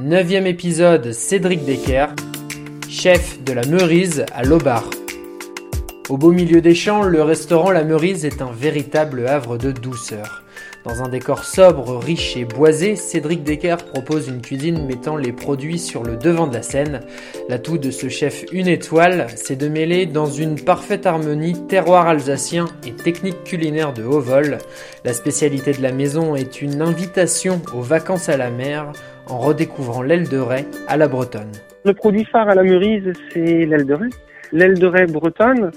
Neuvième 0.00 0.46
épisode, 0.46 1.10
Cédric 1.10 1.64
Decker, 1.64 2.06
chef 2.88 3.42
de 3.42 3.52
la 3.52 3.66
Meurise 3.66 4.24
à 4.32 4.44
Lobar. 4.44 4.88
Au 6.08 6.16
beau 6.16 6.30
milieu 6.30 6.60
des 6.60 6.76
champs, 6.76 7.02
le 7.02 7.20
restaurant 7.20 7.72
La 7.72 7.82
Meurise 7.82 8.24
est 8.24 8.40
un 8.40 8.52
véritable 8.52 9.26
havre 9.26 9.58
de 9.58 9.72
douceur. 9.72 10.44
Dans 10.84 11.02
un 11.02 11.08
décor 11.08 11.44
sobre, 11.44 11.98
riche 11.98 12.36
et 12.36 12.44
boisé, 12.44 12.96
Cédric 12.96 13.42
Decker 13.42 13.76
propose 13.76 14.28
une 14.28 14.40
cuisine 14.40 14.86
mettant 14.86 15.16
les 15.16 15.32
produits 15.32 15.78
sur 15.78 16.02
le 16.02 16.16
devant 16.16 16.46
de 16.46 16.54
la 16.54 16.62
scène. 16.62 17.00
L'atout 17.48 17.78
de 17.78 17.90
ce 17.90 18.08
chef 18.08 18.44
une 18.52 18.68
étoile, 18.68 19.26
c'est 19.34 19.56
de 19.56 19.68
mêler 19.68 20.06
dans 20.06 20.26
une 20.26 20.56
parfaite 20.56 21.06
harmonie 21.06 21.66
terroir 21.66 22.06
alsacien 22.06 22.66
et 22.86 22.92
technique 22.92 23.44
culinaire 23.44 23.92
de 23.92 24.04
haut 24.04 24.20
vol. 24.20 24.58
La 25.04 25.12
spécialité 25.12 25.72
de 25.72 25.82
la 25.82 25.92
maison 25.92 26.36
est 26.36 26.62
une 26.62 26.80
invitation 26.80 27.60
aux 27.74 27.82
vacances 27.82 28.28
à 28.28 28.36
la 28.36 28.50
mer 28.50 28.92
en 29.26 29.38
redécouvrant 29.38 30.02
l'aile 30.02 30.28
de 30.28 30.38
raie 30.38 30.66
à 30.86 30.96
la 30.96 31.08
bretonne. 31.08 31.52
Le 31.84 31.92
produit 31.92 32.24
phare 32.24 32.48
à 32.48 32.54
la 32.54 32.62
Meurise, 32.62 33.12
c'est 33.32 33.66
l'aile 33.66 33.86
de 33.86 33.94
raie. 33.94 34.10
L'aile 34.52 34.78
de 34.78 34.86
raie 34.86 35.06
bretonne, 35.06 35.70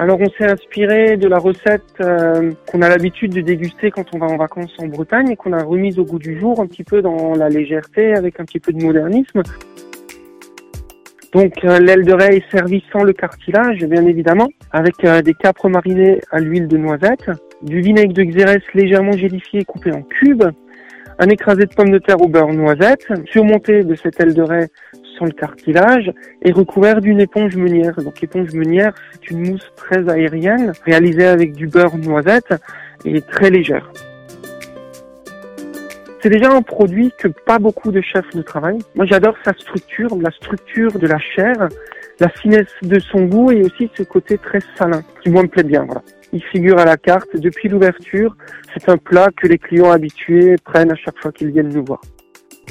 alors 0.00 0.18
on 0.18 0.30
s'est 0.30 0.50
inspiré 0.50 1.18
de 1.18 1.28
la 1.28 1.36
recette 1.36 1.84
euh, 2.00 2.52
qu'on 2.66 2.80
a 2.80 2.88
l'habitude 2.88 3.34
de 3.34 3.42
déguster 3.42 3.90
quand 3.90 4.06
on 4.14 4.18
va 4.18 4.28
en 4.28 4.38
vacances 4.38 4.72
en 4.78 4.86
Bretagne 4.86 5.32
et 5.32 5.36
qu'on 5.36 5.52
a 5.52 5.62
remise 5.62 5.98
au 5.98 6.06
goût 6.06 6.18
du 6.18 6.40
jour 6.40 6.58
un 6.58 6.66
petit 6.66 6.84
peu 6.84 7.02
dans 7.02 7.34
la 7.34 7.50
légèreté 7.50 8.14
avec 8.14 8.40
un 8.40 8.46
petit 8.46 8.60
peu 8.60 8.72
de 8.72 8.82
modernisme. 8.82 9.42
Donc 11.34 11.52
euh, 11.64 11.78
l'aile 11.80 12.06
de 12.06 12.14
raie 12.14 12.38
est 12.38 12.50
servie 12.50 12.82
sans 12.90 13.04
le 13.04 13.12
cartilage 13.12 13.84
bien 13.84 14.06
évidemment 14.06 14.48
avec 14.72 15.04
euh, 15.04 15.20
des 15.20 15.34
capres 15.34 15.68
marinés 15.68 16.22
à 16.30 16.40
l'huile 16.40 16.66
de 16.66 16.78
noisette, 16.78 17.30
du 17.60 17.82
vinaigre 17.82 18.14
de 18.14 18.22
xérès 18.22 18.62
légèrement 18.72 19.12
gélifié 19.12 19.66
coupé 19.66 19.92
en 19.92 20.00
cubes, 20.00 20.44
un 21.18 21.28
écrasé 21.28 21.66
de 21.66 21.74
pommes 21.74 21.90
de 21.90 21.98
terre 21.98 22.22
au 22.22 22.28
beurre 22.28 22.54
noisette, 22.54 23.06
surmonté 23.26 23.84
de 23.84 23.94
cette 23.96 24.18
aile 24.18 24.32
de 24.32 24.42
raie 24.42 24.70
le 25.24 25.32
cartilage 25.32 26.10
et 26.42 26.52
recouvert 26.52 27.00
d'une 27.00 27.20
éponge 27.20 27.56
meunière. 27.56 27.94
Donc 28.02 28.20
l'éponge 28.20 28.52
meunière, 28.52 28.92
c'est 29.12 29.30
une 29.30 29.50
mousse 29.50 29.72
très 29.76 30.08
aérienne 30.08 30.72
réalisée 30.84 31.26
avec 31.26 31.52
du 31.52 31.66
beurre 31.66 31.96
noisette 31.96 32.54
et 33.04 33.20
très 33.20 33.50
légère. 33.50 33.90
C'est 36.22 36.28
déjà 36.28 36.50
un 36.52 36.62
produit 36.62 37.12
que 37.18 37.28
pas 37.28 37.58
beaucoup 37.58 37.90
de 37.90 38.02
chefs 38.02 38.34
ne 38.34 38.42
travaillent. 38.42 38.82
Moi 38.94 39.06
j'adore 39.06 39.36
sa 39.42 39.54
structure, 39.54 40.14
la 40.16 40.30
structure 40.30 40.92
de 40.98 41.06
la 41.06 41.18
chair, 41.18 41.68
la 42.18 42.28
finesse 42.28 42.68
de 42.82 42.98
son 42.98 43.24
goût 43.24 43.50
et 43.50 43.62
aussi 43.62 43.90
ce 43.94 44.02
côté 44.02 44.36
très 44.36 44.60
salin 44.76 45.02
qui 45.22 45.30
moi 45.30 45.42
me 45.42 45.48
plaît 45.48 45.62
bien. 45.62 45.86
Il 46.32 46.42
figure 46.44 46.78
à 46.78 46.84
la 46.84 46.96
carte 46.96 47.34
depuis 47.34 47.68
l'ouverture. 47.68 48.36
C'est 48.74 48.88
un 48.90 48.98
plat 48.98 49.28
que 49.34 49.46
les 49.48 49.58
clients 49.58 49.90
habitués 49.90 50.56
prennent 50.62 50.92
à 50.92 50.96
chaque 50.96 51.18
fois 51.18 51.32
qu'ils 51.32 51.50
viennent 51.50 51.72
nous 51.72 51.84
voir. 51.84 52.00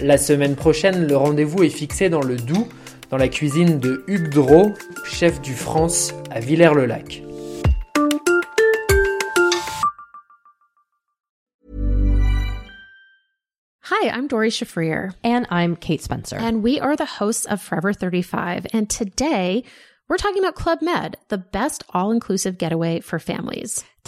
La 0.02 0.17
semaine 0.17 0.55
prochaine, 0.55 1.08
le 1.08 1.17
rendez-vous 1.17 1.64
est 1.64 1.69
fixé 1.69 2.09
dans 2.09 2.22
le 2.22 2.38
Doubs, 2.38 2.69
dans 3.09 3.17
la 3.17 3.28
cuisine 3.28 3.80
de 3.80 4.05
Hugues 4.08 4.30
Drault, 4.30 4.73
chef 5.03 5.42
du 5.42 5.54
France 5.54 6.14
à 6.32 6.39
Villers-le-Lac. 6.39 7.21
Hi, 13.82 14.08
I'm 14.08 14.27
Dory 14.27 14.49
Shafrir. 14.49 15.14
And 15.26 15.45
I'm 15.49 15.76
Kate 15.76 16.02
Spencer. 16.02 16.38
And 16.38 16.64
we 16.64 16.80
are 16.80 16.95
the 16.95 17.05
hosts 17.05 17.45
of 17.45 17.61
Forever 17.61 17.92
35. 17.92 18.67
And 18.71 18.89
today, 18.89 19.65
we're 20.08 20.17
talking 20.17 20.42
about 20.42 20.55
Club 20.55 20.82
Med, 20.82 21.17
the 21.27 21.38
best 21.38 21.83
all 21.93 22.11
inclusive 22.11 22.58
getaway 22.58 23.02
for 23.02 23.20
families. 23.20 23.83